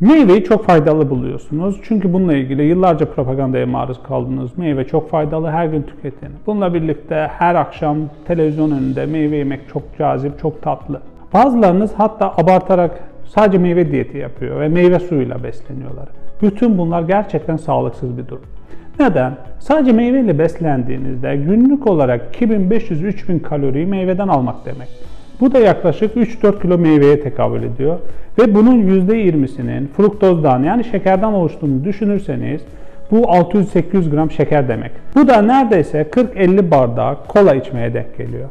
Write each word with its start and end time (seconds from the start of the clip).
Meyveyi 0.00 0.44
çok 0.44 0.66
faydalı 0.66 1.10
buluyorsunuz. 1.10 1.80
Çünkü 1.82 2.12
bununla 2.12 2.34
ilgili 2.34 2.62
yıllarca 2.62 3.06
propagandaya 3.06 3.66
maruz 3.66 4.02
kaldınız. 4.02 4.58
Meyve 4.58 4.86
çok 4.86 5.10
faydalı, 5.10 5.50
her 5.50 5.66
gün 5.66 5.82
tüketin. 5.82 6.28
Bununla 6.46 6.74
birlikte 6.74 7.30
her 7.38 7.54
akşam 7.54 7.98
televizyon 8.26 8.70
önünde 8.70 9.06
meyve 9.06 9.36
yemek 9.36 9.60
çok 9.72 9.82
cazip, 9.98 10.38
çok 10.38 10.62
tatlı. 10.62 11.00
Bazılarınız 11.34 11.92
hatta 11.96 12.32
abartarak 12.36 13.00
sadece 13.24 13.58
meyve 13.58 13.92
diyeti 13.92 14.18
yapıyor 14.18 14.60
ve 14.60 14.68
meyve 14.68 15.00
suyuyla 15.00 15.44
besleniyorlar. 15.44 16.08
Bütün 16.42 16.78
bunlar 16.78 17.02
gerçekten 17.02 17.56
sağlıksız 17.56 18.18
bir 18.18 18.28
durum. 18.28 18.46
Neden? 19.00 19.36
Sadece 19.58 19.92
meyveyle 19.92 20.38
beslendiğinizde 20.38 21.36
günlük 21.36 21.86
olarak 21.86 22.40
2500-3000 22.40 23.42
kaloriyi 23.42 23.86
meyveden 23.86 24.28
almak 24.28 24.66
demek. 24.66 24.88
Bu 25.40 25.52
da 25.52 25.58
yaklaşık 25.58 26.16
3-4 26.16 26.62
kilo 26.62 26.78
meyveye 26.78 27.20
tekabül 27.20 27.62
ediyor. 27.62 27.98
Ve 28.38 28.54
bunun 28.54 28.82
%20'sinin 28.82 29.88
fruktozdan 29.96 30.62
yani 30.62 30.84
şekerden 30.84 31.32
oluştuğunu 31.32 31.84
düşünürseniz 31.84 32.60
bu 33.10 33.16
600-800 33.16 34.10
gram 34.10 34.30
şeker 34.30 34.68
demek. 34.68 34.90
Bu 35.14 35.28
da 35.28 35.42
neredeyse 35.42 36.02
40-50 36.02 36.70
bardak 36.70 37.28
kola 37.28 37.54
içmeye 37.54 37.94
denk 37.94 38.18
geliyor. 38.18 38.48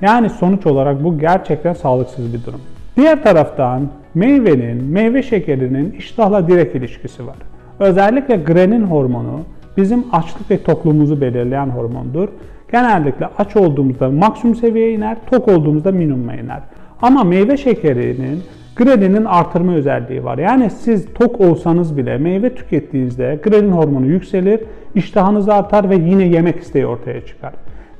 Yani 0.00 0.30
sonuç 0.30 0.66
olarak 0.66 1.04
bu 1.04 1.18
gerçekten 1.18 1.72
sağlıksız 1.72 2.34
bir 2.34 2.44
durum. 2.46 2.60
Diğer 2.96 3.22
taraftan 3.22 3.88
meyvenin, 4.14 4.84
meyve 4.84 5.22
şekerinin 5.22 5.90
iştahla 5.90 6.48
direkt 6.48 6.74
ilişkisi 6.74 7.26
var. 7.26 7.36
Özellikle 7.78 8.36
grenin 8.36 8.82
hormonu 8.82 9.40
bizim 9.76 10.04
açlık 10.12 10.50
ve 10.50 10.62
tokluğumuzu 10.62 11.20
belirleyen 11.20 11.66
hormondur. 11.66 12.28
Genellikle 12.72 13.28
aç 13.38 13.56
olduğumuzda 13.56 14.10
maksimum 14.10 14.56
seviyeye 14.56 14.92
iner, 14.92 15.16
tok 15.30 15.48
olduğumuzda 15.48 15.92
minimuma 15.92 16.34
iner. 16.34 16.60
Ama 17.02 17.24
meyve 17.24 17.56
şekerinin 17.56 18.42
Ghrelinin 18.76 19.24
artırma 19.24 19.74
özelliği 19.74 20.24
var. 20.24 20.38
Yani 20.38 20.70
siz 20.70 21.06
tok 21.14 21.40
olsanız 21.40 21.96
bile 21.96 22.18
meyve 22.18 22.54
tükettiğinizde 22.54 23.40
grelin 23.42 23.72
hormonu 23.72 24.06
yükselir, 24.06 24.60
iştahınız 24.94 25.48
artar 25.48 25.90
ve 25.90 25.94
yine 25.94 26.24
yemek 26.24 26.60
isteği 26.60 26.86
ortaya 26.86 27.26
çıkar. 27.26 27.52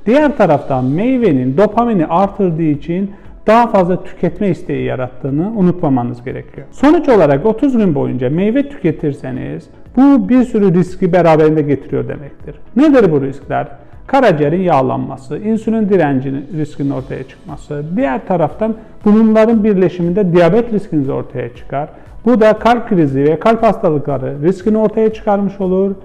Diğer 0.05 0.37
taraftan 0.37 0.85
meyvenin 0.85 1.57
dopamini 1.57 2.05
artırdığı 2.07 2.61
için 2.61 3.11
daha 3.47 3.67
fazla 3.67 4.03
tüketme 4.03 4.49
isteği 4.49 4.85
yarattığını 4.85 5.51
unutmamanız 5.55 6.23
gerekiyor. 6.23 6.67
Sonuç 6.71 7.09
olarak 7.09 7.45
30 7.45 7.77
gün 7.77 7.95
boyunca 7.95 8.29
meyve 8.29 8.69
tüketirseniz 8.69 9.69
bu 9.97 10.29
bir 10.29 10.43
sürü 10.43 10.73
riski 10.73 11.13
beraberinde 11.13 11.61
getiriyor 11.61 12.07
demektir. 12.07 12.55
Nedir 12.75 13.11
bu 13.11 13.21
riskler? 13.21 13.67
Karaciğerin 14.07 14.61
yağlanması, 14.61 15.37
insülin 15.37 15.89
direncinin 15.89 16.47
riskinin 16.57 16.89
ortaya 16.89 17.23
çıkması, 17.23 17.83
diğer 17.95 18.27
taraftan 18.27 18.75
bunların 19.05 19.63
birleşiminde 19.63 20.33
diyabet 20.33 20.73
riskiniz 20.73 21.09
ortaya 21.09 21.55
çıkar. 21.55 21.89
Bu 22.25 22.41
da 22.41 22.53
kalp 22.53 22.89
krizi 22.89 23.23
ve 23.23 23.39
kalp 23.39 23.63
hastalıkları 23.63 24.35
riskini 24.43 24.77
ortaya 24.77 25.13
çıkarmış 25.13 25.61
olur. 25.61 25.95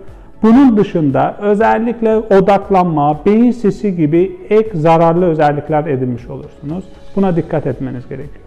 Bunun 0.42 0.76
dışında 0.76 1.36
özellikle 1.40 2.16
odaklanma, 2.16 3.20
beyin 3.26 3.50
sisi 3.50 3.96
gibi 3.96 4.36
ek 4.50 4.70
zararlı 4.74 5.26
özellikler 5.26 5.86
edinmiş 5.86 6.26
olursunuz. 6.26 6.84
Buna 7.16 7.36
dikkat 7.36 7.66
etmeniz 7.66 8.08
gerekiyor. 8.08 8.44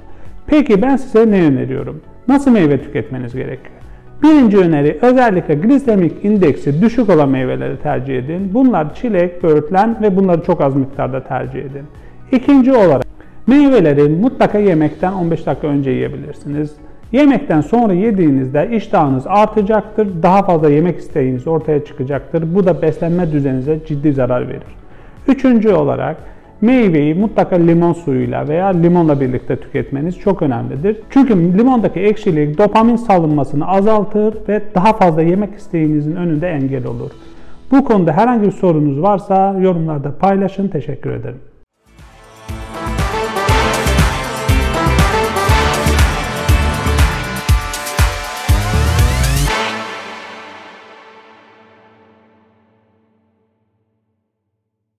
Peki 0.47 0.81
ben 0.81 0.95
size 0.95 1.31
ne 1.31 1.45
öneriyorum? 1.45 2.01
Nasıl 2.27 2.51
meyve 2.51 2.81
tüketmeniz 2.81 3.33
gerekiyor? 3.35 3.73
Birinci 4.23 4.57
öneri 4.57 4.97
özellikle 5.01 5.55
glisemik 5.55 6.25
indeksi 6.25 6.81
düşük 6.81 7.09
olan 7.09 7.29
meyveleri 7.29 7.77
tercih 7.79 8.17
edin. 8.17 8.53
Bunlar 8.53 8.95
çilek, 8.95 9.43
böğürtlen 9.43 9.97
ve 10.01 10.15
bunları 10.15 10.43
çok 10.43 10.61
az 10.61 10.75
miktarda 10.75 11.23
tercih 11.23 11.59
edin. 11.59 11.83
İkinci 12.31 12.73
olarak 12.73 13.05
meyveleri 13.47 14.09
mutlaka 14.09 14.57
yemekten 14.57 15.13
15 15.13 15.45
dakika 15.45 15.67
önce 15.67 15.91
yiyebilirsiniz. 15.91 16.75
Yemekten 17.11 17.61
sonra 17.61 17.93
yediğinizde 17.93 18.69
iştahınız 18.71 19.27
artacaktır, 19.27 20.07
daha 20.23 20.43
fazla 20.43 20.69
yemek 20.69 20.99
isteğiniz 20.99 21.47
ortaya 21.47 21.85
çıkacaktır. 21.85 22.55
Bu 22.55 22.65
da 22.65 22.81
beslenme 22.81 23.31
düzeninize 23.31 23.79
ciddi 23.87 24.13
zarar 24.13 24.47
verir. 24.47 24.75
Üçüncü 25.27 25.69
olarak 25.69 26.17
Meyveyi 26.63 27.13
mutlaka 27.13 27.55
limon 27.55 27.93
suyuyla 27.93 28.47
veya 28.47 28.67
limonla 28.67 29.21
birlikte 29.21 29.55
tüketmeniz 29.55 30.19
çok 30.19 30.41
önemlidir. 30.41 30.97
Çünkü 31.09 31.57
limondaki 31.57 31.99
ekşilik 31.99 32.57
dopamin 32.57 32.95
salınmasını 32.95 33.67
azaltır 33.67 34.37
ve 34.49 34.61
daha 34.75 34.93
fazla 34.93 35.21
yemek 35.21 35.55
isteğinizin 35.55 36.15
önünde 36.15 36.49
engel 36.49 36.85
olur. 36.85 37.11
Bu 37.71 37.85
konuda 37.85 38.11
herhangi 38.11 38.47
bir 38.47 38.51
sorunuz 38.51 39.01
varsa 39.01 39.55
yorumlarda 39.59 40.17
paylaşın. 40.17 40.67
Teşekkür 40.67 41.09
ederim. 41.09 41.39